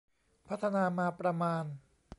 [0.47, 1.63] พัฒนามาประมาณ